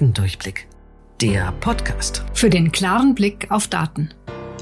Datendurchblick. 0.00 0.66
Der 1.20 1.52
Podcast 1.60 2.24
Für 2.32 2.48
den 2.48 2.72
klaren 2.72 3.14
Blick 3.14 3.50
auf 3.50 3.68
Daten. 3.68 4.08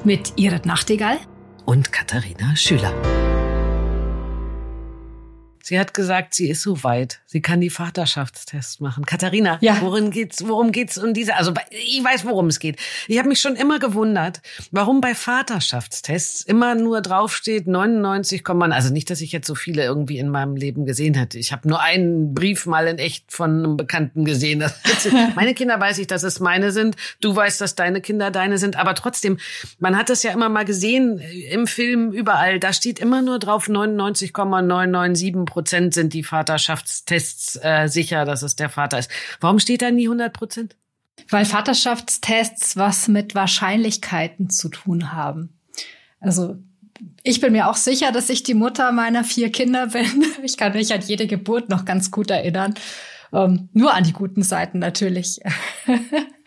Mit 0.02 0.32
Irit 0.34 0.66
Nachtigall 0.66 1.18
und 1.64 1.92
Katharina 1.92 2.56
Schüler. 2.56 2.92
Sie 5.68 5.78
hat 5.78 5.92
gesagt, 5.92 6.32
sie 6.32 6.48
ist 6.48 6.62
so 6.62 6.82
weit. 6.82 7.20
Sie 7.26 7.42
kann 7.42 7.60
die 7.60 7.68
Vaterschaftstests 7.68 8.80
machen. 8.80 9.04
Katharina, 9.04 9.58
ja. 9.60 9.82
worin 9.82 10.10
geht's, 10.10 10.48
worum 10.48 10.72
geht's 10.72 10.96
um 10.96 11.12
diese, 11.12 11.36
also 11.36 11.52
ich 11.68 12.02
weiß, 12.02 12.24
worum 12.24 12.46
es 12.46 12.58
geht. 12.58 12.78
Ich 13.06 13.18
habe 13.18 13.28
mich 13.28 13.38
schon 13.38 13.54
immer 13.54 13.78
gewundert, 13.78 14.40
warum 14.70 15.02
bei 15.02 15.14
Vaterschaftstests 15.14 16.40
immer 16.40 16.74
nur 16.74 17.02
draufsteht 17.02 17.66
99, 17.66 18.48
also 18.48 18.94
nicht, 18.94 19.10
dass 19.10 19.20
ich 19.20 19.30
jetzt 19.30 19.46
so 19.46 19.54
viele 19.54 19.84
irgendwie 19.84 20.16
in 20.16 20.30
meinem 20.30 20.56
Leben 20.56 20.86
gesehen 20.86 21.12
hätte. 21.12 21.38
Ich 21.38 21.52
habe 21.52 21.68
nur 21.68 21.82
einen 21.82 22.32
Brief 22.32 22.64
mal 22.64 22.86
in 22.86 22.96
echt 22.96 23.30
von 23.30 23.50
einem 23.50 23.76
Bekannten 23.76 24.24
gesehen. 24.24 24.64
meine 25.34 25.52
Kinder 25.52 25.78
weiß 25.78 25.98
ich, 25.98 26.06
dass 26.06 26.22
es 26.22 26.40
meine 26.40 26.72
sind. 26.72 26.96
Du 27.20 27.36
weißt, 27.36 27.60
dass 27.60 27.74
deine 27.74 28.00
Kinder 28.00 28.30
deine 28.30 28.56
sind. 28.56 28.76
Aber 28.76 28.94
trotzdem, 28.94 29.36
man 29.80 29.98
hat 29.98 30.08
es 30.08 30.22
ja 30.22 30.32
immer 30.32 30.48
mal 30.48 30.64
gesehen 30.64 31.18
im 31.50 31.66
Film 31.66 32.10
überall. 32.10 32.58
Da 32.58 32.72
steht 32.72 33.00
immer 33.00 33.20
nur 33.20 33.38
drauf 33.38 33.68
99,997 33.68 35.44
Prozent 35.44 35.57
sind 35.66 36.12
die 36.12 36.22
Vaterschaftstests 36.22 37.58
äh, 37.62 37.88
sicher, 37.88 38.24
dass 38.24 38.42
es 38.42 38.54
der 38.54 38.68
Vater 38.68 38.98
ist. 38.98 39.10
Warum 39.40 39.58
steht 39.58 39.82
da 39.82 39.90
nie 39.90 40.06
100 40.06 40.32
Prozent? 40.32 40.76
Weil 41.30 41.44
Vaterschaftstests 41.44 42.76
was 42.76 43.08
mit 43.08 43.34
Wahrscheinlichkeiten 43.34 44.50
zu 44.50 44.68
tun 44.68 45.12
haben. 45.12 45.50
Also 46.20 46.56
ich 47.22 47.40
bin 47.40 47.52
mir 47.52 47.68
auch 47.68 47.76
sicher, 47.76 48.12
dass 48.12 48.28
ich 48.30 48.42
die 48.42 48.54
Mutter 48.54 48.92
meiner 48.92 49.24
vier 49.24 49.50
Kinder 49.50 49.88
bin. 49.88 50.24
Ich 50.42 50.56
kann 50.56 50.72
mich 50.72 50.92
an 50.92 51.00
jede 51.00 51.26
Geburt 51.26 51.68
noch 51.68 51.84
ganz 51.84 52.10
gut 52.10 52.30
erinnern. 52.30 52.74
Ähm, 53.32 53.68
nur 53.72 53.94
an 53.94 54.04
die 54.04 54.12
guten 54.12 54.42
Seiten 54.42 54.78
natürlich. 54.78 55.40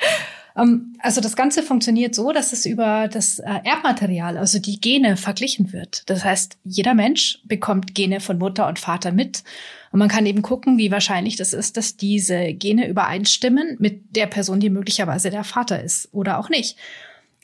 Ähm, 0.56 0.94
also 1.00 1.22
das 1.22 1.36
Ganze 1.36 1.64
funktioniert 1.64 2.16
so, 2.16 2.32
dass 2.32 2.54
es 2.54 2.66
über 2.66 3.08
das 3.08 3.40
äh, 3.40 3.60
Erbmaterial, 3.64 4.38
also 4.38 4.60
die 4.60 4.80
Gene, 4.80 5.18
verglichen 5.18 5.74
wird. 5.74 6.10
Das 6.10 6.24
heißt, 6.24 6.58
jeder 6.64 6.94
Mensch 6.94 7.40
bekommt 7.46 7.96
Gene 7.96 8.20
von 8.20 8.38
Mutter 8.38 8.68
und 8.68 8.80
Vater 8.80 9.12
mit. 9.12 9.44
Und 9.92 10.00
man 10.00 10.10
kann 10.10 10.26
eben 10.26 10.42
gucken, 10.42 10.78
wie 10.78 10.92
wahrscheinlich 10.92 11.36
das 11.36 11.54
ist, 11.54 11.78
dass 11.78 11.98
diese 11.98 12.54
Gene 12.54 12.88
übereinstimmen 12.88 13.76
mit 13.80 14.16
der 14.16 14.28
Person, 14.28 14.60
die 14.60 14.70
möglicherweise 14.70 15.30
der 15.30 15.44
Vater 15.44 15.82
ist 15.82 16.10
oder 16.14 16.40
auch 16.40 16.50
nicht. 16.50 16.78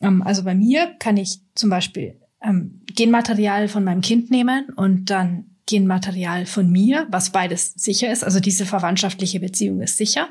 Ähm, 0.02 0.22
also 0.22 0.44
bei 0.44 0.56
mir 0.56 0.96
kann 1.00 1.18
ich 1.18 1.40
zum 1.56 1.70
Beispiel 1.70 2.16
ähm, 2.42 2.82
Genmaterial 2.96 3.68
von 3.68 3.84
meinem 3.84 4.02
Kind 4.02 4.32
nehmen 4.32 4.70
und 4.76 5.10
dann 5.10 5.46
Genmaterial 5.66 6.46
von 6.46 6.72
mir, 6.72 7.08
was 7.10 7.32
beides 7.32 7.74
sicher 7.76 8.12
ist. 8.12 8.24
Also 8.24 8.40
diese 8.40 8.66
verwandtschaftliche 8.66 9.40
Beziehung 9.40 9.82
ist 9.82 9.98
sicher. 9.98 10.30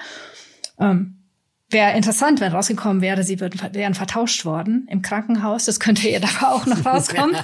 Wäre 1.69 1.97
interessant, 1.97 2.39
wenn 2.41 2.53
rausgekommen 2.53 3.03
wäre, 3.03 3.25
sie 3.25 3.41
würden, 3.41 3.61
wären 3.73 3.95
vertauscht 3.95 4.45
worden 4.45 4.87
im 4.89 5.03
Krankenhaus. 5.03 5.65
Das 5.65 5.81
könnte 5.81 6.09
ihr 6.09 6.23
aber 6.23 6.55
auch 6.55 6.65
noch 6.65 6.87
rauskommen. 6.87 7.37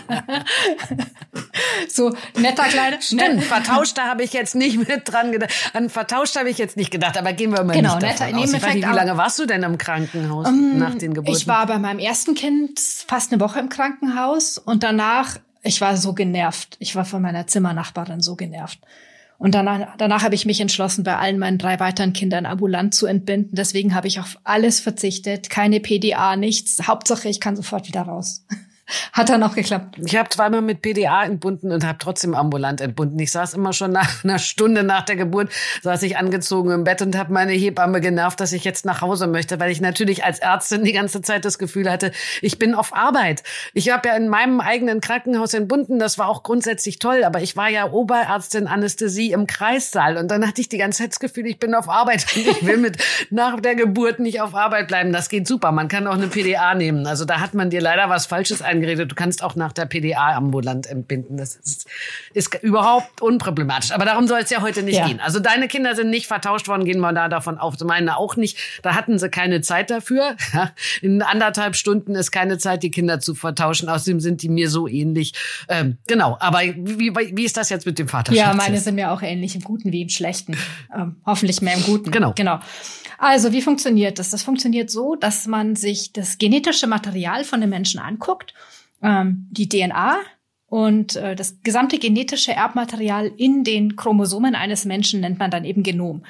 so 1.88 2.14
netter 2.38 2.62
kleiner. 2.64 3.00
Stimmt, 3.00 3.20
ne 3.20 3.42
vertauscht, 3.42 3.98
da 3.98 4.06
habe 4.06 4.22
ich 4.22 4.32
jetzt 4.32 4.54
nicht 4.54 4.78
mit 4.78 5.02
dran 5.06 5.32
gedacht. 5.32 5.52
An 5.72 5.90
vertauscht 5.90 6.36
habe 6.36 6.50
ich 6.50 6.58
jetzt 6.58 6.76
nicht 6.76 6.92
gedacht, 6.92 7.18
aber 7.18 7.32
gehen 7.32 7.50
wir 7.50 7.64
mal 7.64 7.72
genau, 7.72 7.94
nicht 7.96 8.02
netter, 8.02 8.26
davon 8.26 8.38
aus. 8.38 8.52
Ich 8.52 8.62
weiß 8.62 8.74
nicht, 8.74 8.88
wie 8.88 8.94
lange 8.94 9.16
warst 9.16 9.40
du 9.40 9.46
denn 9.46 9.64
im 9.64 9.76
Krankenhaus 9.76 10.46
um, 10.46 10.78
nach 10.78 10.94
den 10.94 11.14
Geburten? 11.14 11.36
Ich 11.36 11.48
war 11.48 11.66
bei 11.66 11.80
meinem 11.80 11.98
ersten 11.98 12.36
Kind 12.36 12.78
fast 12.78 13.32
eine 13.32 13.40
Woche 13.40 13.58
im 13.58 13.70
Krankenhaus 13.70 14.56
und 14.56 14.84
danach, 14.84 15.38
ich 15.64 15.80
war 15.80 15.96
so 15.96 16.12
genervt. 16.12 16.76
Ich 16.78 16.94
war 16.94 17.04
von 17.04 17.22
meiner 17.22 17.48
Zimmernachbarin 17.48 18.20
so 18.20 18.36
genervt. 18.36 18.78
Und 19.42 19.56
danach, 19.56 19.96
danach 19.98 20.22
habe 20.22 20.36
ich 20.36 20.46
mich 20.46 20.60
entschlossen, 20.60 21.02
bei 21.02 21.16
allen 21.16 21.36
meinen 21.36 21.58
drei 21.58 21.80
weiteren 21.80 22.12
Kindern 22.12 22.46
ambulant 22.46 22.94
zu 22.94 23.06
entbinden. 23.06 23.56
Deswegen 23.56 23.92
habe 23.92 24.06
ich 24.06 24.20
auf 24.20 24.38
alles 24.44 24.78
verzichtet, 24.78 25.50
keine 25.50 25.80
PDA, 25.80 26.36
nichts. 26.36 26.86
Hauptsache, 26.86 27.28
ich 27.28 27.40
kann 27.40 27.56
sofort 27.56 27.88
wieder 27.88 28.02
raus. 28.02 28.46
Hat 29.12 29.28
dann 29.28 29.42
auch 29.42 29.54
geklappt. 29.54 29.96
Ich 30.04 30.16
habe 30.16 30.28
zweimal 30.28 30.62
mit 30.62 30.82
PDA 30.82 31.24
entbunden 31.24 31.72
und 31.72 31.84
habe 31.86 31.98
trotzdem 31.98 32.34
ambulant 32.34 32.80
entbunden. 32.80 33.18
Ich 33.18 33.32
saß 33.32 33.54
immer 33.54 33.72
schon 33.72 33.92
nach 33.92 34.24
einer 34.24 34.38
Stunde 34.38 34.82
nach 34.82 35.02
der 35.04 35.16
Geburt, 35.16 35.52
saß 35.82 36.02
ich 36.02 36.16
angezogen 36.16 36.70
im 36.70 36.84
Bett 36.84 37.02
und 37.02 37.16
habe 37.16 37.32
meine 37.32 37.52
Hebamme 37.52 38.00
genervt, 38.00 38.40
dass 38.40 38.52
ich 38.52 38.64
jetzt 38.64 38.84
nach 38.84 39.00
Hause 39.00 39.26
möchte, 39.26 39.60
weil 39.60 39.70
ich 39.70 39.80
natürlich 39.80 40.24
als 40.24 40.38
Ärztin 40.38 40.84
die 40.84 40.92
ganze 40.92 41.22
Zeit 41.22 41.44
das 41.44 41.58
Gefühl 41.58 41.90
hatte, 41.90 42.12
ich 42.40 42.58
bin 42.58 42.74
auf 42.74 42.94
Arbeit. 42.94 43.42
Ich 43.74 43.90
habe 43.90 44.08
ja 44.08 44.16
in 44.16 44.28
meinem 44.28 44.60
eigenen 44.60 45.00
Krankenhaus 45.00 45.54
entbunden, 45.54 45.98
das 45.98 46.18
war 46.18 46.28
auch 46.28 46.42
grundsätzlich 46.42 46.98
toll, 46.98 47.24
aber 47.24 47.40
ich 47.40 47.56
war 47.56 47.68
ja 47.68 47.90
Oberärztin 47.90 48.66
Anästhesie 48.66 49.32
im 49.32 49.46
Kreissaal 49.46 50.16
und 50.16 50.30
dann 50.30 50.46
hatte 50.46 50.60
ich 50.60 50.68
die 50.68 50.78
ganze 50.78 51.02
Zeit 51.02 51.12
das 51.12 51.20
Gefühl, 51.20 51.46
ich 51.46 51.58
bin 51.58 51.74
auf 51.74 51.88
Arbeit 51.88 52.26
ich 52.36 52.66
will 52.66 52.78
mit 52.78 52.98
nach 53.30 53.60
der 53.60 53.74
Geburt 53.74 54.18
nicht 54.18 54.40
auf 54.40 54.54
Arbeit 54.54 54.88
bleiben. 54.88 55.12
Das 55.12 55.28
geht 55.28 55.46
super. 55.46 55.72
Man 55.72 55.88
kann 55.88 56.06
auch 56.06 56.14
eine 56.14 56.28
PDA 56.28 56.74
nehmen. 56.74 57.06
Also 57.06 57.24
da 57.24 57.40
hat 57.40 57.54
man 57.54 57.70
dir 57.70 57.80
leider 57.80 58.08
was 58.08 58.26
Falsches 58.26 58.62
eingeredet 58.62 58.81
geredet. 58.82 59.10
Du 59.10 59.14
kannst 59.14 59.42
auch 59.42 59.56
nach 59.56 59.72
der 59.72 59.86
PDA 59.86 60.36
ambulant 60.36 60.86
entbinden. 60.86 61.36
Das 61.36 61.56
ist, 61.56 61.86
ist 62.34 62.54
überhaupt 62.62 63.20
unproblematisch. 63.20 63.92
Aber 63.92 64.04
darum 64.04 64.26
soll 64.28 64.40
es 64.40 64.50
ja 64.50 64.60
heute 64.60 64.82
nicht 64.82 64.98
ja. 64.98 65.06
gehen. 65.06 65.20
Also 65.20 65.40
deine 65.40 65.68
Kinder 65.68 65.94
sind 65.94 66.10
nicht 66.10 66.26
vertauscht 66.26 66.68
worden, 66.68 66.84
gehen 66.84 67.00
wir 67.00 67.12
da 67.12 67.28
davon 67.28 67.58
auf. 67.58 67.74
Meine 67.82 68.16
auch 68.16 68.36
nicht. 68.36 68.58
Da 68.82 68.94
hatten 68.94 69.18
sie 69.18 69.28
keine 69.30 69.60
Zeit 69.60 69.90
dafür. 69.90 70.36
In 71.02 71.22
anderthalb 71.22 71.76
Stunden 71.76 72.14
ist 72.14 72.30
keine 72.30 72.58
Zeit, 72.58 72.82
die 72.82 72.90
Kinder 72.90 73.20
zu 73.20 73.34
vertauschen. 73.34 73.88
Außerdem 73.88 74.20
sind 74.20 74.42
die 74.42 74.48
mir 74.48 74.68
so 74.68 74.86
ähnlich. 74.86 75.32
Ähm, 75.68 75.98
genau. 76.06 76.36
Aber 76.40 76.60
wie, 76.60 77.14
wie 77.14 77.44
ist 77.44 77.56
das 77.56 77.70
jetzt 77.70 77.86
mit 77.86 77.98
dem 77.98 78.08
Vater? 78.08 78.32
Ja, 78.32 78.52
meine 78.54 78.78
sind 78.78 78.96
mir 78.96 79.12
auch 79.12 79.22
ähnlich 79.22 79.54
im 79.54 79.62
Guten 79.62 79.92
wie 79.92 80.02
im 80.02 80.08
Schlechten. 80.08 80.56
Ähm, 80.94 81.16
hoffentlich 81.24 81.62
mehr 81.62 81.74
im 81.74 81.82
Guten. 81.82 82.10
Genau. 82.10 82.32
Genau. 82.34 82.60
Also, 83.22 83.52
wie 83.52 83.62
funktioniert 83.62 84.18
das? 84.18 84.30
Das 84.30 84.42
funktioniert 84.42 84.90
so, 84.90 85.14
dass 85.14 85.46
man 85.46 85.76
sich 85.76 86.12
das 86.12 86.38
genetische 86.38 86.88
Material 86.88 87.44
von 87.44 87.60
den 87.60 87.70
Menschen 87.70 88.00
anguckt 88.00 88.52
ähm, 89.00 89.46
die 89.48 89.68
DNA 89.68 90.18
und 90.66 91.14
äh, 91.14 91.36
das 91.36 91.60
gesamte 91.62 92.00
genetische 92.00 92.52
Erbmaterial 92.52 93.30
in 93.36 93.62
den 93.62 93.94
Chromosomen 93.94 94.56
eines 94.56 94.86
Menschen 94.86 95.20
nennt 95.20 95.38
man 95.38 95.52
dann 95.52 95.64
eben 95.64 95.84
Genom. 95.84 96.24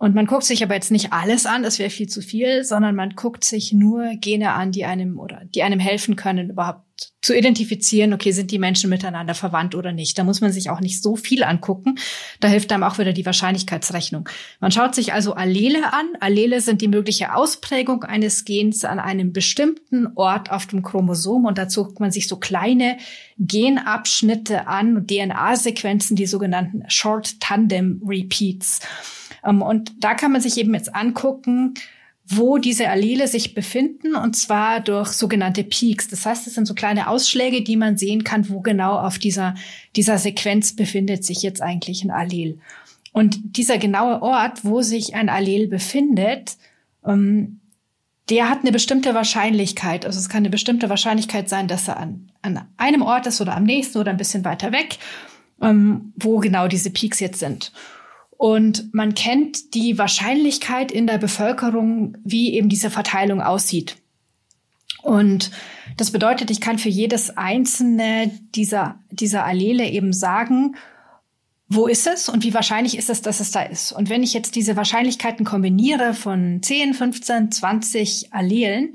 Und 0.00 0.14
man 0.14 0.24
guckt 0.24 0.44
sich 0.44 0.62
aber 0.62 0.74
jetzt 0.74 0.90
nicht 0.90 1.12
alles 1.12 1.44
an, 1.44 1.62
das 1.62 1.78
wäre 1.78 1.90
viel 1.90 2.08
zu 2.08 2.22
viel, 2.22 2.64
sondern 2.64 2.94
man 2.94 3.10
guckt 3.10 3.44
sich 3.44 3.74
nur 3.74 4.14
Gene 4.14 4.54
an, 4.54 4.72
die 4.72 4.86
einem 4.86 5.18
oder 5.18 5.42
die 5.54 5.62
einem 5.62 5.78
helfen 5.78 6.16
können, 6.16 6.48
überhaupt 6.48 7.12
zu 7.20 7.36
identifizieren, 7.36 8.14
okay, 8.14 8.32
sind 8.32 8.50
die 8.50 8.58
Menschen 8.58 8.88
miteinander 8.88 9.34
verwandt 9.34 9.74
oder 9.74 9.92
nicht. 9.92 10.18
Da 10.18 10.24
muss 10.24 10.40
man 10.40 10.52
sich 10.52 10.70
auch 10.70 10.80
nicht 10.80 11.02
so 11.02 11.16
viel 11.16 11.44
angucken. 11.44 11.98
Da 12.40 12.48
hilft 12.48 12.72
einem 12.72 12.82
auch 12.82 12.96
wieder 12.96 13.12
die 13.12 13.26
Wahrscheinlichkeitsrechnung. 13.26 14.26
Man 14.58 14.72
schaut 14.72 14.94
sich 14.94 15.12
also 15.12 15.34
Allele 15.34 15.92
an. 15.92 16.06
Allele 16.20 16.62
sind 16.62 16.80
die 16.80 16.88
mögliche 16.88 17.34
Ausprägung 17.34 18.02
eines 18.04 18.46
Gens 18.46 18.86
an 18.86 19.00
einem 19.00 19.34
bestimmten 19.34 20.08
Ort 20.14 20.50
auf 20.50 20.64
dem 20.66 20.82
Chromosom 20.82 21.44
und 21.44 21.58
dazu 21.58 21.84
guckt 21.84 22.00
man 22.00 22.10
sich 22.10 22.26
so 22.26 22.38
kleine 22.38 22.96
Genabschnitte 23.36 24.66
an, 24.66 25.06
DNA-Sequenzen, 25.06 26.16
die 26.16 26.26
sogenannten 26.26 26.84
Short 26.88 27.38
Tandem 27.38 28.00
Repeats. 28.02 28.80
Ähm, 29.44 29.62
und 29.62 29.92
da 29.98 30.14
kann 30.14 30.32
man 30.32 30.40
sich 30.40 30.58
eben 30.58 30.74
jetzt 30.74 30.94
angucken, 30.94 31.74
wo 32.32 32.58
diese 32.58 32.88
Allele 32.88 33.26
sich 33.26 33.54
befinden, 33.54 34.14
und 34.14 34.36
zwar 34.36 34.80
durch 34.80 35.08
sogenannte 35.08 35.64
Peaks. 35.64 36.06
Das 36.06 36.24
heißt, 36.24 36.46
es 36.46 36.54
sind 36.54 36.66
so 36.66 36.74
kleine 36.74 37.08
Ausschläge, 37.08 37.62
die 37.62 37.76
man 37.76 37.96
sehen 37.96 38.22
kann, 38.22 38.48
wo 38.48 38.60
genau 38.60 38.98
auf 38.98 39.18
dieser, 39.18 39.56
dieser 39.96 40.16
Sequenz 40.16 40.76
befindet 40.76 41.24
sich 41.24 41.42
jetzt 41.42 41.60
eigentlich 41.60 42.04
ein 42.04 42.12
Allel. 42.12 42.58
Und 43.12 43.56
dieser 43.56 43.78
genaue 43.78 44.22
Ort, 44.22 44.64
wo 44.64 44.82
sich 44.82 45.16
ein 45.16 45.28
Allel 45.28 45.66
befindet, 45.66 46.56
ähm, 47.04 47.58
der 48.28 48.48
hat 48.48 48.60
eine 48.60 48.70
bestimmte 48.70 49.12
Wahrscheinlichkeit. 49.12 50.06
Also 50.06 50.20
es 50.20 50.28
kann 50.28 50.38
eine 50.38 50.50
bestimmte 50.50 50.88
Wahrscheinlichkeit 50.88 51.48
sein, 51.48 51.66
dass 51.66 51.88
er 51.88 51.96
an, 51.96 52.30
an 52.42 52.60
einem 52.76 53.02
Ort 53.02 53.26
ist 53.26 53.40
oder 53.40 53.56
am 53.56 53.64
nächsten 53.64 53.98
oder 53.98 54.12
ein 54.12 54.16
bisschen 54.16 54.44
weiter 54.44 54.70
weg, 54.70 54.98
ähm, 55.60 56.12
wo 56.14 56.38
genau 56.38 56.68
diese 56.68 56.90
Peaks 56.90 57.18
jetzt 57.18 57.40
sind. 57.40 57.72
Und 58.40 58.94
man 58.94 59.12
kennt 59.14 59.74
die 59.74 59.98
Wahrscheinlichkeit 59.98 60.90
in 60.90 61.06
der 61.06 61.18
Bevölkerung, 61.18 62.16
wie 62.24 62.54
eben 62.54 62.70
diese 62.70 62.88
Verteilung 62.88 63.42
aussieht. 63.42 63.98
Und 65.02 65.50
das 65.98 66.10
bedeutet, 66.10 66.50
ich 66.50 66.62
kann 66.62 66.78
für 66.78 66.88
jedes 66.88 67.36
einzelne 67.36 68.30
dieser, 68.54 68.98
dieser 69.10 69.44
Allele 69.44 69.90
eben 69.90 70.14
sagen, 70.14 70.74
wo 71.68 71.86
ist 71.86 72.06
es 72.06 72.30
und 72.30 72.42
wie 72.42 72.54
wahrscheinlich 72.54 72.96
ist 72.96 73.10
es, 73.10 73.20
dass 73.20 73.40
es 73.40 73.50
da 73.50 73.60
ist. 73.60 73.92
Und 73.92 74.08
wenn 74.08 74.22
ich 74.22 74.32
jetzt 74.32 74.56
diese 74.56 74.74
Wahrscheinlichkeiten 74.74 75.44
kombiniere 75.44 76.14
von 76.14 76.62
10, 76.62 76.94
15, 76.94 77.52
20 77.52 78.32
Allelen, 78.32 78.94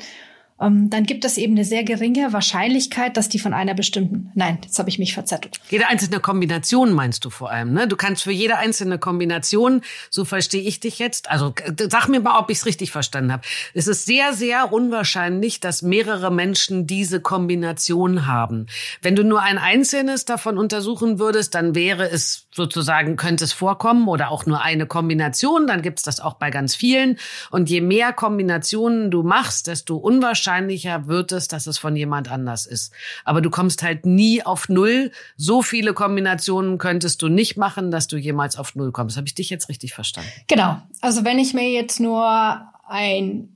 dann 0.57 1.03
gibt 1.03 1.25
es 1.25 1.37
eben 1.37 1.53
eine 1.53 1.65
sehr 1.65 1.83
geringe 1.83 2.31
Wahrscheinlichkeit, 2.31 3.17
dass 3.17 3.27
die 3.27 3.39
von 3.39 3.53
einer 3.53 3.73
bestimmten, 3.73 4.31
nein, 4.35 4.59
jetzt 4.63 4.79
habe 4.79 4.87
ich 4.87 4.97
mich 4.97 5.13
verzettelt. 5.13 5.59
Jede 5.69 5.89
einzelne 5.89 6.21
Kombination 6.21 6.93
meinst 6.93 7.25
du 7.25 7.29
vor 7.29 7.51
allem, 7.51 7.73
ne? 7.73 7.89
Du 7.89 7.97
kannst 7.97 8.23
für 8.23 8.31
jede 8.31 8.57
einzelne 8.57 8.97
Kombination, 8.97 9.81
so 10.09 10.23
verstehe 10.23 10.61
ich 10.61 10.79
dich 10.79 10.97
jetzt, 10.97 11.29
also 11.29 11.53
sag 11.89 12.07
mir 12.07 12.21
mal, 12.21 12.39
ob 12.39 12.49
ich 12.49 12.59
es 12.59 12.65
richtig 12.65 12.91
verstanden 12.91 13.33
habe. 13.33 13.43
Es 13.73 13.87
ist 13.87 14.05
sehr, 14.05 14.31
sehr 14.31 14.71
unwahrscheinlich, 14.71 15.59
dass 15.59 15.81
mehrere 15.81 16.31
Menschen 16.31 16.87
diese 16.87 17.19
Kombination 17.19 18.25
haben. 18.25 18.67
Wenn 19.01 19.17
du 19.17 19.25
nur 19.25 19.41
ein 19.41 19.57
einzelnes 19.57 20.23
davon 20.23 20.57
untersuchen 20.57 21.19
würdest, 21.19 21.53
dann 21.53 21.75
wäre 21.75 22.09
es 22.09 22.47
sozusagen, 22.51 23.17
könnte 23.17 23.43
es 23.43 23.51
vorkommen 23.51 24.07
oder 24.07 24.31
auch 24.31 24.45
nur 24.45 24.61
eine 24.61 24.85
Kombination, 24.85 25.67
dann 25.67 25.81
gibt 25.81 25.99
es 25.99 26.03
das 26.03 26.21
auch 26.21 26.35
bei 26.35 26.49
ganz 26.49 26.75
vielen. 26.75 27.19
Und 27.51 27.69
je 27.69 27.81
mehr 27.81 28.13
Kombinationen 28.13 29.11
du 29.11 29.21
machst, 29.21 29.67
desto 29.67 29.97
unwahrscheinlicher 29.97 30.44
wahrscheinlicher 30.45 31.07
wird 31.07 31.31
es, 31.31 31.47
dass 31.47 31.67
es 31.67 31.77
von 31.77 31.95
jemand 31.95 32.31
anders 32.31 32.65
ist. 32.65 32.93
Aber 33.23 33.41
du 33.41 33.49
kommst 33.49 33.81
halt 33.81 34.05
nie 34.05 34.43
auf 34.43 34.69
Null. 34.69 35.11
So 35.37 35.61
viele 35.61 35.93
Kombinationen 35.93 36.77
könntest 36.77 37.21
du 37.21 37.29
nicht 37.29 37.57
machen, 37.57 37.91
dass 37.91 38.07
du 38.07 38.17
jemals 38.17 38.57
auf 38.57 38.75
Null 38.75 38.91
kommst. 38.91 39.17
Habe 39.17 39.27
ich 39.27 39.35
dich 39.35 39.49
jetzt 39.49 39.69
richtig 39.69 39.93
verstanden? 39.93 40.29
Genau. 40.47 40.77
Also 41.01 41.23
wenn 41.23 41.39
ich 41.39 41.53
mir 41.53 41.69
jetzt 41.71 41.99
nur 41.99 42.61
ein, 42.87 43.55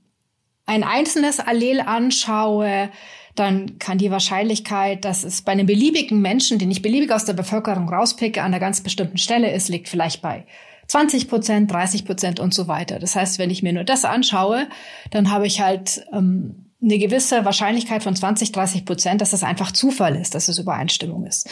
ein 0.66 0.82
einzelnes 0.82 1.38
Allel 1.38 1.80
anschaue, 1.80 2.90
dann 3.36 3.78
kann 3.78 3.98
die 3.98 4.10
Wahrscheinlichkeit, 4.10 5.04
dass 5.04 5.22
es 5.22 5.42
bei 5.42 5.52
einem 5.52 5.66
beliebigen 5.66 6.20
Menschen, 6.20 6.58
den 6.58 6.70
ich 6.70 6.82
beliebig 6.82 7.12
aus 7.12 7.24
der 7.24 7.34
Bevölkerung 7.34 7.88
rauspicke, 7.88 8.40
an 8.40 8.46
einer 8.46 8.58
ganz 8.58 8.80
bestimmten 8.80 9.18
Stelle 9.18 9.52
ist, 9.52 9.68
liegt 9.68 9.88
vielleicht 9.88 10.20
bei 10.20 10.44
20 10.88 11.28
Prozent, 11.28 11.70
30 11.70 12.04
Prozent 12.04 12.40
und 12.40 12.52
so 12.52 12.66
weiter. 12.66 12.98
Das 12.98 13.14
heißt, 13.14 13.38
wenn 13.38 13.50
ich 13.50 13.62
mir 13.62 13.72
nur 13.72 13.84
das 13.84 14.04
anschaue, 14.04 14.66
dann 15.12 15.30
habe 15.30 15.46
ich 15.46 15.60
halt 15.60 16.04
ähm, 16.12 16.69
eine 16.82 16.98
gewisse 16.98 17.44
Wahrscheinlichkeit 17.44 18.02
von 18.02 18.16
20, 18.16 18.52
30 18.52 18.86
Prozent, 18.86 19.20
dass 19.20 19.34
es 19.34 19.42
einfach 19.42 19.70
Zufall 19.70 20.16
ist, 20.16 20.34
dass 20.34 20.48
es 20.48 20.58
Übereinstimmung 20.58 21.26
ist. 21.26 21.46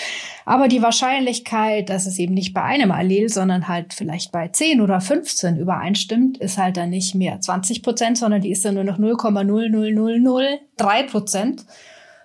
Aber 0.47 0.69
die 0.69 0.81
Wahrscheinlichkeit, 0.81 1.91
dass 1.91 2.07
es 2.07 2.19
eben 2.19 2.33
nicht 2.33 2.55
bei 2.55 2.63
einem 2.63 2.91
Allel, 2.91 3.29
sondern 3.29 3.69
halt 3.69 3.93
vielleicht 3.93 4.33
bei 4.33 4.49
10 4.49 4.81
oder 4.81 5.03
15 5.03 5.59
übereinstimmt, 5.59 6.39
ist 6.39 6.57
halt 6.57 6.79
dann 6.79 6.89
nicht 6.91 7.15
mehr 7.15 7.41
20 7.41 7.83
Prozent, 7.83 8.17
sondern 8.17 8.41
die 8.41 8.51
ist 8.51 8.65
dann 8.65 8.77
nur 8.77 8.85
noch 8.85 8.99
0,00003 8.99 11.11
Prozent. 11.11 11.67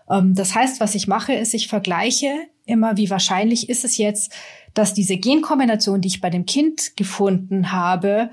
Ähm, 0.10 0.34
das 0.34 0.56
heißt, 0.56 0.80
was 0.80 0.96
ich 0.96 1.08
mache, 1.08 1.34
ist, 1.34 1.54
ich 1.54 1.68
vergleiche 1.68 2.32
immer, 2.66 2.96
wie 2.96 3.10
wahrscheinlich 3.10 3.68
ist 3.68 3.84
es 3.84 3.98
jetzt, 3.98 4.32
dass 4.74 4.94
diese 4.94 5.18
Genkombination, 5.18 6.00
die 6.00 6.08
ich 6.08 6.22
bei 6.22 6.30
dem 6.30 6.46
Kind 6.46 6.96
gefunden 6.96 7.74
habe, 7.74 8.30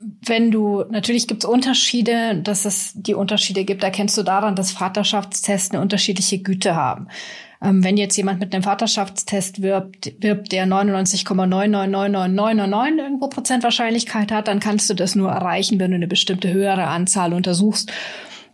wenn 0.00 0.50
du, 0.50 0.84
natürlich 0.90 1.28
gibt 1.28 1.44
es 1.44 1.48
Unterschiede, 1.48 2.40
dass 2.42 2.64
es 2.64 2.92
die 2.94 3.14
Unterschiede 3.14 3.64
gibt, 3.64 3.82
erkennst 3.82 4.18
du 4.18 4.22
daran, 4.22 4.56
dass 4.56 4.72
Vaterschaftstests 4.72 5.70
eine 5.70 5.80
unterschiedliche 5.80 6.38
Güte 6.38 6.74
haben. 6.74 7.08
Ähm, 7.64 7.82
wenn 7.82 7.96
jetzt 7.96 8.16
jemand 8.16 8.38
mit 8.40 8.54
einem 8.54 8.62
Vaterschaftstest 8.62 9.62
wirbt, 9.62 10.12
wirbt 10.20 10.52
der 10.52 10.66
99,99999 10.66 12.98
irgendwo 12.98 13.28
Prozent 13.28 13.64
Wahrscheinlichkeit 13.64 14.30
hat, 14.30 14.48
dann 14.48 14.60
kannst 14.60 14.90
du 14.90 14.94
das 14.94 15.14
nur 15.14 15.30
erreichen, 15.30 15.80
wenn 15.80 15.92
du 15.92 15.94
eine 15.96 16.06
bestimmte 16.06 16.52
höhere 16.52 16.88
Anzahl 16.88 17.32
untersuchst. 17.32 17.90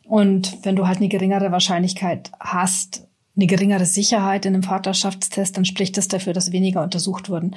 Und 0.05 0.65
wenn 0.65 0.77
du 0.77 0.87
halt 0.87 0.99
eine 0.99 1.09
geringere 1.09 1.51
Wahrscheinlichkeit 1.51 2.31
hast, 2.39 3.09
eine 3.37 3.47
geringere 3.47 3.87
Sicherheit 3.87 4.47
in 4.47 4.55
einem 4.55 4.63
Vaterschaftstest, 4.63 5.57
dann 5.57 5.65
spricht 5.65 5.97
das 5.97 6.07
dafür, 6.09 6.33
dass 6.33 6.51
weniger 6.53 6.83
untersucht 6.83 7.29
wurden. 7.29 7.57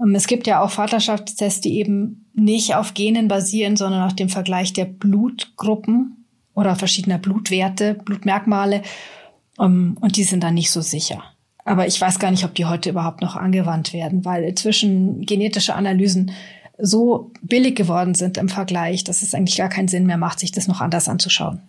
Ähm, 0.00 0.14
es 0.14 0.28
gibt 0.28 0.46
ja 0.46 0.62
auch 0.62 0.70
Vaterschaftstests, 0.70 1.62
die 1.62 1.78
eben 1.78 2.26
nicht 2.32 2.76
auf 2.76 2.94
Genen 2.94 3.26
basieren, 3.28 3.76
sondern 3.76 4.02
auf 4.02 4.14
dem 4.14 4.28
Vergleich 4.28 4.72
der 4.72 4.84
Blutgruppen 4.84 6.26
oder 6.54 6.76
verschiedener 6.76 7.18
Blutwerte, 7.18 7.94
Blutmerkmale. 7.94 8.82
Um, 9.58 9.96
und 10.00 10.16
die 10.16 10.24
sind 10.24 10.42
dann 10.42 10.54
nicht 10.54 10.70
so 10.70 10.80
sicher. 10.80 11.22
Aber 11.64 11.86
ich 11.86 12.00
weiß 12.00 12.18
gar 12.18 12.30
nicht, 12.30 12.44
ob 12.44 12.54
die 12.54 12.64
heute 12.64 12.90
überhaupt 12.90 13.20
noch 13.20 13.36
angewandt 13.36 13.92
werden, 13.92 14.24
weil 14.24 14.44
inzwischen 14.44 15.24
genetische 15.24 15.74
Analysen 15.74 16.32
so 16.78 17.30
billig 17.42 17.76
geworden 17.76 18.14
sind 18.14 18.38
im 18.38 18.48
Vergleich, 18.48 19.04
dass 19.04 19.22
es 19.22 19.34
eigentlich 19.34 19.58
gar 19.58 19.68
keinen 19.68 19.88
Sinn 19.88 20.06
mehr 20.06 20.16
macht, 20.16 20.40
sich 20.40 20.52
das 20.52 20.66
noch 20.66 20.80
anders 20.80 21.08
anzuschauen. 21.08 21.60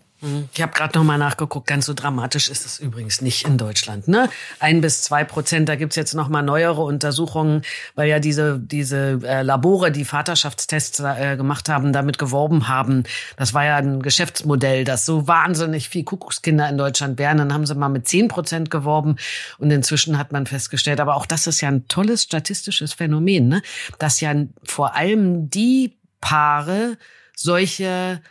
Ich 0.54 0.62
habe 0.62 0.72
gerade 0.74 0.98
noch 0.98 1.04
mal 1.04 1.18
nachgeguckt. 1.18 1.68
Ganz 1.68 1.86
so 1.86 1.94
dramatisch 1.94 2.50
ist 2.50 2.66
es 2.66 2.80
übrigens 2.80 3.22
nicht 3.22 3.46
in 3.46 3.58
Deutschland. 3.58 4.08
Ne? 4.08 4.30
Ein 4.60 4.82
bis 4.82 5.02
zwei 5.02 5.24
Prozent. 5.24 5.68
Da 5.70 5.76
gibt's 5.76 5.96
jetzt 5.96 6.14
noch 6.14 6.30
mal 6.30 6.42
neuere 6.42 6.82
Untersuchungen, 6.82 7.64
weil 7.96 8.10
ja 8.10 8.20
diese 8.20 8.60
diese 8.60 9.20
äh, 9.24 9.42
Labore, 9.42 9.92
die 9.92 10.06
Vaterschaftstests 10.06 11.00
äh, 11.00 11.36
gemacht 11.36 11.70
haben, 11.70 11.94
damit 11.94 12.18
geworben 12.18 12.68
haben. 12.68 13.04
Das 13.38 13.54
war 13.54 13.66
ja 13.66 13.78
ein 13.78 14.02
Geschäftsmodell, 14.02 14.84
dass 14.84 15.06
so 15.06 15.28
wahnsinnig 15.28 15.90
viel 15.90 16.04
Kuckuckskinder 16.04 16.70
in 16.70 16.78
Deutschland 16.78 17.20
wären. 17.20 17.38
Dann 17.38 17.54
haben 17.54 17.66
sie 17.66 17.76
mal 17.76 17.90
mit 17.90 18.08
zehn 18.08 18.28
Prozent 18.28 18.70
geworben 18.70 19.18
und 19.58 19.72
inzwischen 19.72 20.18
hat 20.18 20.32
man 20.32 20.46
festgestellt. 20.46 21.00
Aber 21.00 21.16
auch 21.16 21.26
das 21.26 21.48
ist 21.48 21.62
ja 21.62 21.70
ein 21.70 21.88
tolles 21.88 22.24
statistisches 22.24 22.94
Phänomen, 22.94 23.48
ne? 23.48 23.62
dass 24.00 24.22
ja 24.22 24.34
vor 24.64 24.96
allem 24.96 25.50
die 25.50 25.98
Paare 26.22 26.98
solche 27.36 28.22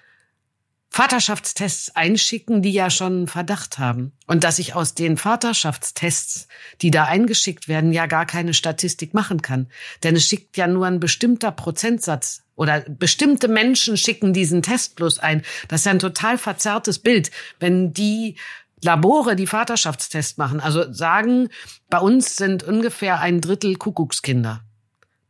Vaterschaftstests 0.95 1.97
einschicken, 1.97 2.61
die 2.61 2.71
ja 2.71 2.91
schon 2.91 3.13
einen 3.15 3.27
Verdacht 3.27 3.79
haben. 3.79 4.13
Und 4.27 4.45
dass 4.45 4.59
ich 4.59 4.75
aus 4.75 4.93
den 4.93 5.17
Vaterschaftstests, 5.17 6.49
die 6.83 6.91
da 6.91 7.05
eingeschickt 7.05 7.67
werden, 7.67 7.95
ja 7.95 8.05
gar 8.05 8.27
keine 8.27 8.53
Statistik 8.53 9.15
machen 9.15 9.41
kann. 9.41 9.69
Denn 10.03 10.17
es 10.17 10.27
schickt 10.27 10.59
ja 10.59 10.67
nur 10.67 10.87
ein 10.87 11.01
bestimmter 11.01 11.51
Prozentsatz 11.51 12.43
oder 12.57 12.81
bestimmte 12.81 13.49
Menschen 13.49 13.97
schicken 13.97 14.35
diesen 14.35 14.63
Test 14.63 14.97
bloß 14.97 15.19
ein. 15.19 15.43
Das 15.69 15.81
ist 15.81 15.87
ja 15.87 15.93
ein 15.93 15.99
total 15.99 16.37
verzerrtes 16.37 16.99
Bild. 16.99 17.31
Wenn 17.59 17.95
die 17.95 18.37
Labore, 18.83 19.35
die 19.35 19.47
Vaterschaftstests 19.47 20.37
machen, 20.37 20.61
also 20.61 20.93
sagen, 20.93 21.49
bei 21.89 22.01
uns 22.01 22.37
sind 22.37 22.65
ungefähr 22.65 23.21
ein 23.21 23.41
Drittel 23.41 23.77
Kuckuckskinder 23.77 24.63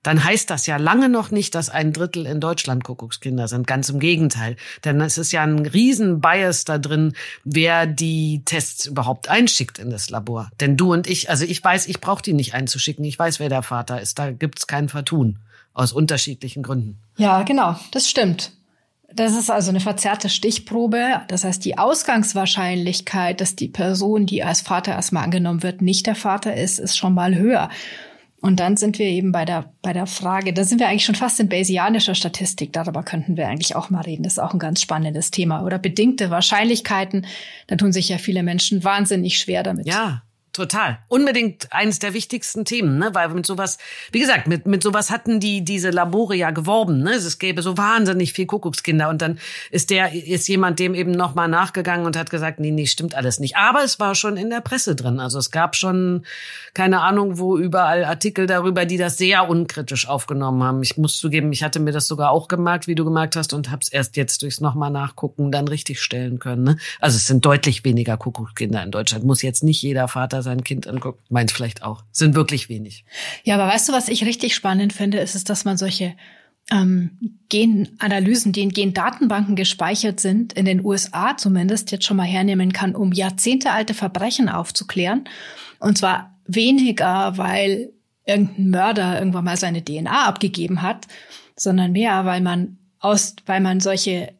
dann 0.02 0.24
heißt 0.24 0.50
das 0.50 0.66
ja 0.66 0.76
lange 0.76 1.08
noch 1.08 1.30
nicht, 1.30 1.54
dass 1.54 1.70
ein 1.70 1.92
Drittel 1.92 2.26
in 2.26 2.40
Deutschland 2.40 2.84
Kuckuckskinder 2.84 3.48
sind. 3.48 3.66
Ganz 3.66 3.88
im 3.88 4.00
Gegenteil. 4.00 4.56
Denn 4.84 5.00
es 5.00 5.18
ist 5.18 5.32
ja 5.32 5.42
ein 5.42 5.66
riesen 5.66 6.20
Bias 6.20 6.64
da 6.64 6.78
drin, 6.78 7.14
wer 7.44 7.86
die 7.86 8.42
Tests 8.44 8.86
überhaupt 8.86 9.28
einschickt 9.28 9.78
in 9.78 9.90
das 9.90 10.10
Labor. 10.10 10.50
Denn 10.60 10.76
du 10.76 10.92
und 10.92 11.06
ich, 11.06 11.30
also 11.30 11.44
ich 11.44 11.62
weiß, 11.62 11.86
ich 11.86 12.00
brauche 12.00 12.22
die 12.22 12.32
nicht 12.32 12.54
einzuschicken. 12.54 13.04
Ich 13.04 13.18
weiß, 13.18 13.40
wer 13.40 13.48
der 13.48 13.62
Vater 13.62 14.00
ist. 14.00 14.18
Da 14.18 14.30
gibt's 14.32 14.66
kein 14.66 14.88
Vertun. 14.88 15.38
aus 15.74 15.92
unterschiedlichen 15.92 16.62
Gründen. 16.62 16.98
Ja, 17.16 17.42
genau, 17.42 17.76
das 17.92 18.08
stimmt. 18.08 18.52
Das 19.14 19.36
ist 19.36 19.50
also 19.50 19.70
eine 19.70 19.80
verzerrte 19.80 20.30
Stichprobe. 20.30 21.20
Das 21.28 21.44
heißt, 21.44 21.64
die 21.64 21.76
Ausgangswahrscheinlichkeit, 21.76 23.40
dass 23.40 23.56
die 23.56 23.68
Person, 23.68 24.24
die 24.24 24.42
als 24.42 24.62
Vater 24.62 24.92
erstmal 24.92 25.24
angenommen 25.24 25.62
wird, 25.62 25.82
nicht 25.82 26.06
der 26.06 26.14
Vater 26.14 26.54
ist, 26.54 26.78
ist 26.78 26.96
schon 26.96 27.12
mal 27.12 27.34
höher. 27.34 27.68
Und 28.42 28.58
dann 28.58 28.76
sind 28.76 28.98
wir 28.98 29.06
eben 29.06 29.30
bei 29.30 29.44
der, 29.44 29.72
bei 29.82 29.92
der 29.92 30.08
Frage, 30.08 30.52
da 30.52 30.64
sind 30.64 30.80
wir 30.80 30.88
eigentlich 30.88 31.04
schon 31.04 31.14
fast 31.14 31.38
in 31.38 31.48
Bayesianischer 31.48 32.16
Statistik, 32.16 32.72
darüber 32.72 33.04
könnten 33.04 33.36
wir 33.36 33.46
eigentlich 33.46 33.76
auch 33.76 33.88
mal 33.88 34.00
reden. 34.00 34.24
Das 34.24 34.34
ist 34.34 34.38
auch 34.40 34.52
ein 34.52 34.58
ganz 34.58 34.82
spannendes 34.82 35.30
Thema. 35.30 35.62
Oder 35.64 35.78
bedingte 35.78 36.28
Wahrscheinlichkeiten, 36.28 37.24
da 37.68 37.76
tun 37.76 37.92
sich 37.92 38.08
ja 38.08 38.18
viele 38.18 38.42
Menschen 38.42 38.82
wahnsinnig 38.82 39.38
schwer 39.38 39.62
damit. 39.62 39.86
Ja. 39.86 40.24
Total. 40.52 40.98
Unbedingt 41.08 41.72
eines 41.72 41.98
der 41.98 42.12
wichtigsten 42.12 42.66
Themen, 42.66 42.98
ne? 42.98 43.08
Weil 43.14 43.30
mit 43.30 43.46
sowas, 43.46 43.78
wie 44.10 44.20
gesagt, 44.20 44.46
mit, 44.46 44.66
mit 44.66 44.82
sowas 44.82 45.10
hatten 45.10 45.40
die 45.40 45.64
diese 45.64 45.88
Labore 45.88 46.34
ja 46.34 46.50
geworben, 46.50 47.02
ne? 47.02 47.12
Es 47.12 47.38
gäbe 47.38 47.62
so 47.62 47.78
wahnsinnig 47.78 48.34
viel 48.34 48.44
Kuckuckskinder 48.44 49.08
und 49.08 49.22
dann 49.22 49.38
ist 49.70 49.88
der, 49.88 50.12
ist 50.12 50.48
jemand 50.48 50.78
dem 50.78 50.94
eben 50.94 51.12
nochmal 51.12 51.48
nachgegangen 51.48 52.04
und 52.04 52.18
hat 52.18 52.28
gesagt, 52.28 52.60
nee, 52.60 52.70
nee, 52.70 52.84
stimmt 52.84 53.14
alles 53.14 53.40
nicht. 53.40 53.56
Aber 53.56 53.82
es 53.82 53.98
war 53.98 54.14
schon 54.14 54.36
in 54.36 54.50
der 54.50 54.60
Presse 54.60 54.94
drin. 54.94 55.20
Also 55.20 55.38
es 55.38 55.52
gab 55.52 55.74
schon, 55.74 56.26
keine 56.74 57.00
Ahnung, 57.00 57.38
wo 57.38 57.56
überall 57.56 58.04
Artikel 58.04 58.46
darüber, 58.46 58.84
die 58.84 58.98
das 58.98 59.16
sehr 59.16 59.48
unkritisch 59.48 60.06
aufgenommen 60.06 60.62
haben. 60.62 60.82
Ich 60.82 60.98
muss 60.98 61.16
zugeben, 61.16 61.50
ich 61.52 61.62
hatte 61.62 61.80
mir 61.80 61.92
das 61.92 62.06
sogar 62.06 62.30
auch 62.30 62.48
gemerkt, 62.48 62.86
wie 62.86 62.94
du 62.94 63.06
gemerkt 63.06 63.36
hast 63.36 63.54
und 63.54 63.70
hab's 63.70 63.88
erst 63.88 64.18
jetzt 64.18 64.42
durchs 64.42 64.60
nochmal 64.60 64.90
nachgucken 64.90 65.50
dann 65.50 65.66
richtig 65.66 66.02
stellen 66.02 66.38
können, 66.38 66.62
ne? 66.62 66.76
Also 67.00 67.16
es 67.16 67.26
sind 67.26 67.46
deutlich 67.46 67.86
weniger 67.86 68.18
Kuckuckskinder 68.18 68.82
in 68.82 68.90
Deutschland. 68.90 69.24
Muss 69.24 69.40
jetzt 69.40 69.64
nicht 69.64 69.80
jeder 69.80 70.08
Vater 70.08 70.41
sein 70.42 70.64
Kind 70.64 70.86
anguckt, 70.86 71.30
meint 71.30 71.52
vielleicht 71.52 71.82
auch. 71.82 72.04
Sind 72.12 72.34
wirklich 72.34 72.68
wenig. 72.68 73.04
Ja, 73.44 73.54
aber 73.54 73.66
weißt 73.72 73.88
du, 73.88 73.92
was 73.92 74.08
ich 74.08 74.24
richtig 74.24 74.54
spannend 74.54 74.92
finde, 74.92 75.18
ist 75.18 75.34
es, 75.34 75.44
dass 75.44 75.64
man 75.64 75.76
solche 75.76 76.14
ähm, 76.70 77.38
Genanalysen, 77.48 78.52
die 78.52 78.62
in 78.62 78.70
Gendatenbanken 78.70 79.56
gespeichert 79.56 80.20
sind, 80.20 80.52
in 80.52 80.64
den 80.64 80.84
USA 80.84 81.36
zumindest 81.36 81.90
jetzt 81.90 82.04
schon 82.04 82.16
mal 82.16 82.26
hernehmen 82.26 82.72
kann, 82.72 82.94
um 82.94 83.12
jahrzehntealte 83.12 83.94
Verbrechen 83.94 84.48
aufzuklären. 84.48 85.24
Und 85.78 85.98
zwar 85.98 86.38
weniger, 86.46 87.36
weil 87.36 87.92
irgendein 88.24 88.70
Mörder 88.70 89.18
irgendwann 89.18 89.44
mal 89.44 89.56
seine 89.56 89.84
DNA 89.84 90.26
abgegeben 90.26 90.82
hat, 90.82 91.06
sondern 91.56 91.92
mehr, 91.92 92.24
weil 92.24 92.40
man 92.40 92.78
aus, 93.00 93.34
weil 93.46 93.60
man 93.60 93.80
solche 93.80 94.32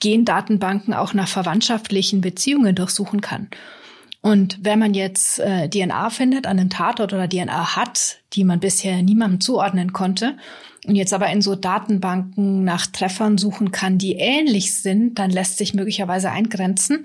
Gendatenbanken 0.00 0.94
auch 0.94 1.14
nach 1.14 1.28
verwandtschaftlichen 1.28 2.20
Beziehungen 2.20 2.74
durchsuchen 2.74 3.20
kann. 3.20 3.48
Und 4.22 4.58
wenn 4.62 4.78
man 4.78 4.94
jetzt 4.94 5.40
äh, 5.40 5.68
DNA 5.68 6.08
findet 6.10 6.46
an 6.46 6.58
einem 6.58 6.70
Tatort 6.70 7.12
oder 7.12 7.28
DNA 7.28 7.76
hat, 7.76 8.18
die 8.32 8.44
man 8.44 8.60
bisher 8.60 9.02
niemandem 9.02 9.40
zuordnen 9.40 9.92
konnte, 9.92 10.36
und 10.86 10.96
jetzt 10.96 11.12
aber 11.12 11.28
in 11.30 11.42
so 11.42 11.54
Datenbanken 11.54 12.64
nach 12.64 12.86
Treffern 12.86 13.38
suchen 13.38 13.70
kann, 13.70 13.98
die 13.98 14.14
ähnlich 14.14 14.74
sind, 14.74 15.18
dann 15.18 15.30
lässt 15.30 15.58
sich 15.58 15.74
möglicherweise 15.74 16.30
eingrenzen, 16.30 17.04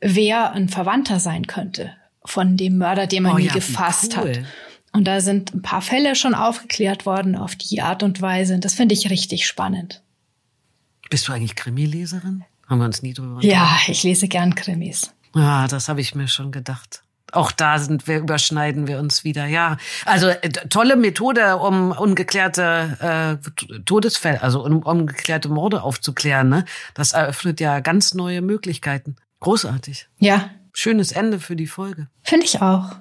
wer 0.00 0.52
ein 0.52 0.68
Verwandter 0.68 1.20
sein 1.20 1.46
könnte 1.46 1.92
von 2.24 2.56
dem 2.56 2.78
Mörder, 2.78 3.06
den 3.06 3.22
man 3.22 3.34
oh, 3.34 3.38
nie 3.38 3.46
ja, 3.46 3.52
gefasst 3.52 4.16
cool. 4.16 4.30
hat. 4.30 4.44
Und 4.92 5.04
da 5.04 5.20
sind 5.20 5.54
ein 5.54 5.62
paar 5.62 5.82
Fälle 5.82 6.14
schon 6.14 6.34
aufgeklärt 6.34 7.06
worden 7.06 7.36
auf 7.36 7.54
die 7.54 7.82
Art 7.82 8.02
und 8.02 8.20
Weise. 8.22 8.58
Das 8.58 8.74
finde 8.74 8.94
ich 8.94 9.10
richtig 9.10 9.46
spannend. 9.46 10.02
Bist 11.10 11.28
du 11.28 11.32
eigentlich 11.32 11.54
Krimileserin? 11.54 12.44
Haben 12.66 12.78
wir 12.78 12.86
uns 12.86 13.02
nie 13.02 13.14
drüber 13.14 13.40
Ja, 13.42 13.78
ich 13.86 14.02
lese 14.02 14.26
gern 14.26 14.54
Krimis. 14.54 15.12
Ja, 15.36 15.68
das 15.68 15.88
habe 15.88 16.00
ich 16.00 16.14
mir 16.14 16.28
schon 16.28 16.50
gedacht. 16.50 17.02
Auch 17.32 17.52
da 17.52 17.78
sind 17.78 18.06
wir, 18.06 18.18
überschneiden 18.18 18.86
wir 18.86 18.98
uns 18.98 19.24
wieder. 19.24 19.46
Ja, 19.46 19.76
also 20.04 20.28
äh, 20.28 20.48
tolle 20.48 20.96
Methode, 20.96 21.56
um 21.58 21.90
ungeklärte 21.90 23.38
äh, 23.42 23.80
Todesfälle, 23.84 24.42
also 24.42 24.64
um 24.64 24.82
ungeklärte 24.82 25.48
Morde 25.48 25.82
aufzuklären. 25.82 26.48
Ne? 26.48 26.64
Das 26.94 27.12
eröffnet 27.12 27.60
ja 27.60 27.80
ganz 27.80 28.14
neue 28.14 28.42
Möglichkeiten. 28.42 29.16
Großartig. 29.40 30.08
Ja. 30.18 30.50
Schönes 30.72 31.12
Ende 31.12 31.40
für 31.40 31.56
die 31.56 31.66
Folge. 31.66 32.08
Finde 32.22 32.46
ich 32.46 32.62
auch. 32.62 32.96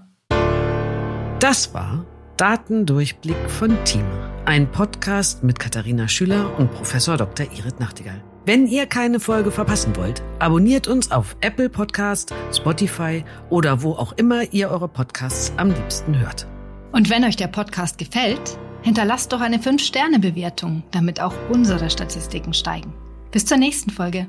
Das 1.40 1.74
war 1.74 2.06
Datendurchblick 2.38 3.50
von 3.50 3.78
Thieme, 3.86 4.44
ein 4.46 4.72
Podcast 4.72 5.44
mit 5.44 5.60
Katharina 5.60 6.08
Schüler 6.08 6.58
und 6.58 6.74
Professor 6.74 7.16
Dr. 7.18 7.46
Irit 7.52 7.80
Nachtigall. 7.80 8.24
Wenn 8.46 8.68
ihr 8.68 8.86
keine 8.86 9.20
Folge 9.20 9.50
verpassen 9.50 9.96
wollt, 9.96 10.22
abonniert 10.38 10.88
uns 10.88 11.10
auf 11.10 11.36
Apple 11.42 11.68
Podcast, 11.68 12.32
Spotify 12.54 13.26
oder 13.50 13.82
wo 13.82 13.94
auch 13.94 14.12
immer 14.14 14.54
ihr 14.54 14.70
eure 14.70 14.88
Podcasts 14.88 15.52
am 15.58 15.72
liebsten 15.72 16.20
hört. 16.20 16.46
Und 16.92 17.10
wenn 17.10 17.24
euch 17.24 17.38
der 17.38 17.48
Podcast 17.48 17.98
gefällt, 17.98 18.60
hinterlasst 18.84 19.34
doch 19.34 19.42
eine 19.42 19.58
5-Sterne-Bewertung, 19.58 20.84
damit 20.92 21.20
auch 21.22 21.34
unsere 21.50 21.90
Statistiken 21.90 22.54
steigen. 22.54 22.94
Bis 23.32 23.48
zur 23.48 23.58
nächsten 23.58 23.90
Folge. 23.90 24.28